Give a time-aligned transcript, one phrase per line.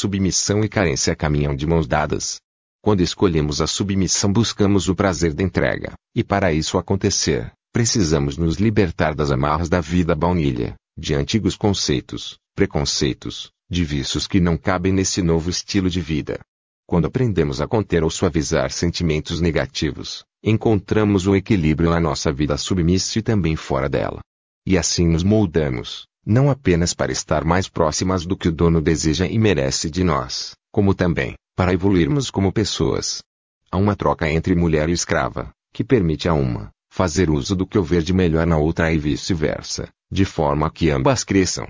[0.00, 2.40] submissão e carência caminham de mãos dadas.
[2.82, 8.56] Quando escolhemos a submissão buscamos o prazer da entrega, e para isso acontecer, precisamos nos
[8.56, 14.90] libertar das amarras da vida baunilha, de antigos conceitos, preconceitos, de vícios que não cabem
[14.90, 16.40] nesse novo estilo de vida.
[16.86, 23.18] Quando aprendemos a conter ou suavizar sentimentos negativos, encontramos o equilíbrio na nossa vida submissa
[23.18, 24.20] e também fora dela.
[24.66, 29.26] E assim nos moldamos, não apenas para estar mais próximas do que o dono deseja
[29.26, 33.22] e merece de nós, como também, para evoluirmos como pessoas.
[33.70, 37.78] Há uma troca entre mulher e escrava, que permite a uma fazer uso do que
[37.78, 41.68] houver de melhor na outra e vice-versa, de forma que ambas cresçam.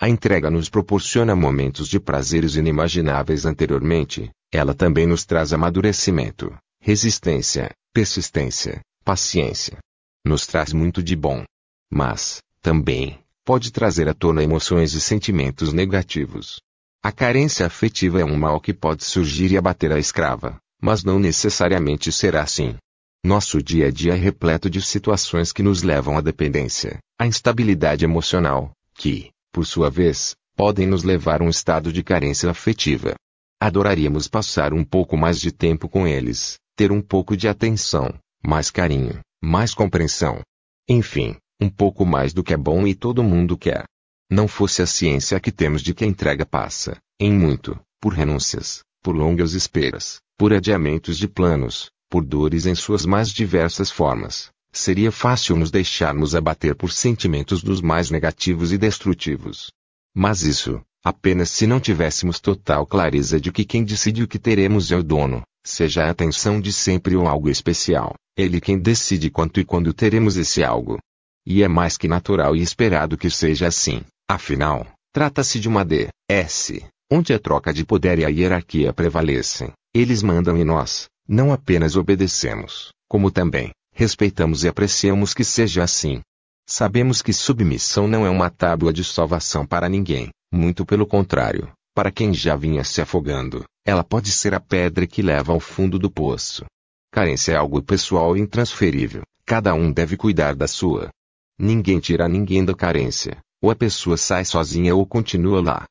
[0.00, 7.70] A entrega nos proporciona momentos de prazeres inimagináveis anteriormente, ela também nos traz amadurecimento, resistência,
[7.92, 9.78] persistência, paciência.
[10.24, 11.44] Nos traz muito de bom.
[11.90, 16.60] Mas, também, pode trazer à tona emoções e sentimentos negativos,
[17.04, 21.18] a carência afetiva é um mal que pode surgir e abater a escrava, mas não
[21.18, 22.76] necessariamente será assim.
[23.24, 28.04] Nosso dia a dia é repleto de situações que nos levam à dependência, à instabilidade
[28.04, 33.16] emocional, que, por sua vez, podem nos levar a um estado de carência afetiva.
[33.60, 38.14] Adoraríamos passar um pouco mais de tempo com eles, ter um pouco de atenção,
[38.46, 40.40] mais carinho, mais compreensão.
[40.88, 43.84] Enfim, um pouco mais do que é bom e todo mundo quer
[44.32, 48.82] não fosse a ciência que temos de que a entrega passa, em muito, por renúncias,
[49.02, 55.12] por longas esperas, por adiamentos de planos, por dores em suas mais diversas formas, seria
[55.12, 59.70] fácil nos deixarmos abater por sentimentos dos mais negativos e destrutivos.
[60.14, 64.90] Mas isso, apenas se não tivéssemos total clareza de que quem decide o que teremos
[64.90, 69.60] é o dono, seja a atenção de sempre ou algo especial, ele quem decide quanto
[69.60, 70.98] e quando teremos esse algo.
[71.46, 74.02] E é mais que natural e esperado que seja assim.
[74.28, 79.72] Afinal, trata-se de uma D.S., onde a troca de poder e a hierarquia prevalecem.
[79.94, 86.22] Eles mandam e nós, não apenas obedecemos, como também, respeitamos e apreciamos que seja assim.
[86.66, 92.10] Sabemos que submissão não é uma tábua de salvação para ninguém, muito pelo contrário, para
[92.10, 96.10] quem já vinha se afogando, ela pode ser a pedra que leva ao fundo do
[96.10, 96.64] poço.
[97.10, 101.10] Carência é algo pessoal e intransferível, cada um deve cuidar da sua.
[101.58, 105.84] Ninguém tira ninguém da carência, ou a pessoa sai sozinha ou continua lá.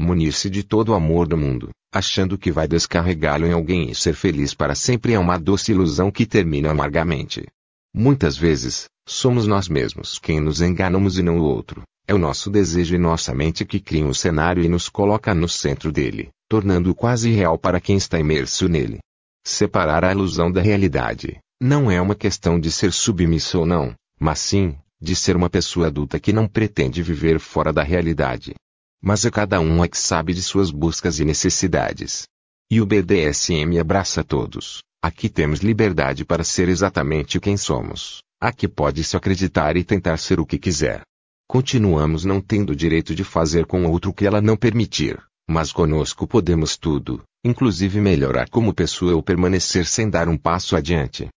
[0.00, 4.14] Munir-se de todo o amor do mundo, achando que vai descarregá-lo em alguém e ser
[4.14, 7.46] feliz para sempre é uma doce ilusão que termina amargamente.
[7.92, 11.82] Muitas vezes, somos nós mesmos quem nos enganamos e não o outro.
[12.06, 15.48] É o nosso desejo e nossa mente que criam o cenário e nos coloca no
[15.48, 18.98] centro dele, tornando-o quase real para quem está imerso nele.
[19.44, 24.38] Separar a ilusão da realidade não é uma questão de ser submisso ou não, mas
[24.38, 28.54] sim, de ser uma pessoa adulta que não pretende viver fora da realidade.
[29.02, 32.26] Mas é cada um é que sabe de suas buscas e necessidades.
[32.70, 34.82] E o BDSM abraça todos.
[35.02, 38.18] Aqui temos liberdade para ser exatamente quem somos.
[38.40, 41.02] Aqui pode-se acreditar e tentar ser o que quiser.
[41.48, 45.72] Continuamos não tendo o direito de fazer com outro o que ela não permitir, mas
[45.72, 51.28] conosco podemos tudo, inclusive melhorar como pessoa ou permanecer sem dar um passo adiante.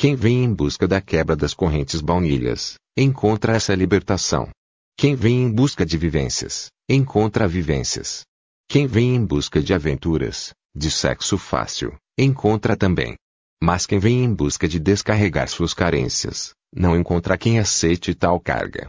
[0.00, 4.48] Quem vem em busca da quebra das correntes baunilhas, encontra essa libertação.
[4.96, 8.22] Quem vem em busca de vivências, encontra vivências.
[8.66, 13.14] Quem vem em busca de aventuras, de sexo fácil, encontra também.
[13.62, 18.86] Mas quem vem em busca de descarregar suas carências, não encontra quem aceite tal carga.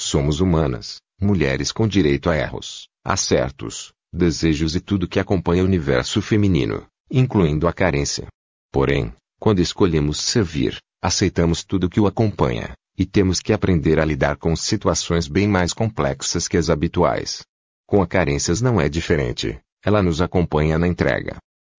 [0.00, 6.22] Somos humanas, mulheres com direito a erros, acertos, desejos e tudo que acompanha o universo
[6.22, 8.28] feminino, incluindo a carência.
[8.72, 14.36] Porém, quando escolhemos servir, aceitamos tudo que o acompanha, e temos que aprender a lidar
[14.36, 17.42] com situações bem mais complexas que as habituais.
[17.86, 21.36] Com a carências não é diferente, ela nos acompanha na entrega.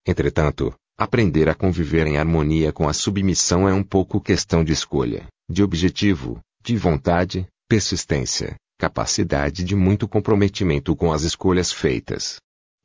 [0.07, 5.25] Entretanto, aprender a conviver em harmonia com a submissão é um pouco questão de escolha,
[5.49, 12.37] de objetivo, de vontade, persistência, capacidade de muito comprometimento com as escolhas feitas.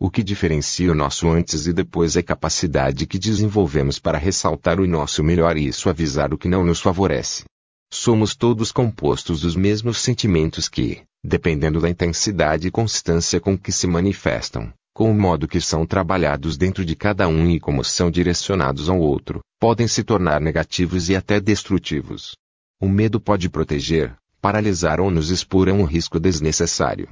[0.03, 4.81] O que diferencia o nosso antes e depois é a capacidade que desenvolvemos para ressaltar
[4.81, 7.45] o nosso melhor e suavizar o que não nos favorece.
[7.93, 13.87] Somos todos compostos dos mesmos sentimentos que, dependendo da intensidade e constância com que se
[13.87, 18.89] manifestam, com o modo que são trabalhados dentro de cada um e como são direcionados
[18.89, 22.35] ao outro, podem se tornar negativos e até destrutivos.
[22.81, 27.07] O medo pode proteger, paralisar ou nos expor a um risco desnecessário.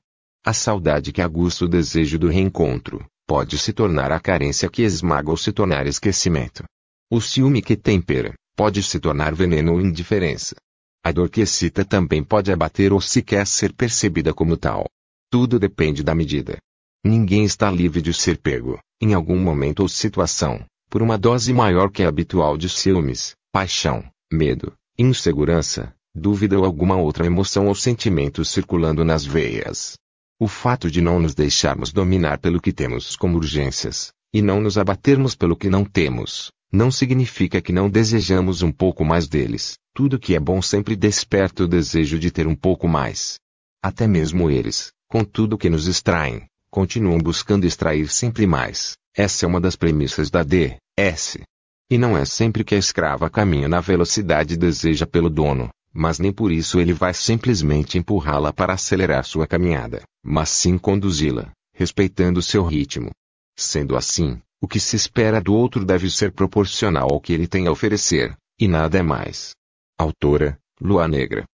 [0.48, 5.28] A saudade que aguça o desejo do reencontro, pode se tornar a carência que esmaga
[5.28, 6.64] ou se tornar esquecimento.
[7.12, 10.56] O ciúme que tempera, pode se tornar veneno ou indiferença.
[11.04, 14.86] A dor que excita também pode abater ou sequer ser percebida como tal.
[15.30, 16.56] Tudo depende da medida.
[17.04, 21.90] Ninguém está livre de ser pego, em algum momento ou situação, por uma dose maior
[21.90, 24.02] que a habitual de ciúmes, paixão,
[24.32, 29.98] medo, insegurança, dúvida ou alguma outra emoção ou sentimento circulando nas veias.
[30.40, 34.78] O fato de não nos deixarmos dominar pelo que temos como urgências, e não nos
[34.78, 39.76] abatermos pelo que não temos, não significa que não desejamos um pouco mais deles.
[39.92, 43.34] Tudo que é bom sempre desperta o desejo de ter um pouco mais.
[43.82, 48.96] Até mesmo eles, com tudo que nos extraem, continuam buscando extrair sempre mais.
[49.16, 51.42] Essa é uma das premissas da D.S.
[51.90, 56.32] E não é sempre que a escrava caminha na velocidade deseja pelo dono, mas nem
[56.32, 62.64] por isso ele vai simplesmente empurrá-la para acelerar sua caminhada, mas sim conduzi-la, respeitando seu
[62.64, 63.10] ritmo.
[63.56, 67.66] Sendo assim, o que se espera do outro deve ser proporcional ao que ele tem
[67.66, 69.52] a oferecer, e nada é mais.
[69.98, 71.48] Autora, Lua Negra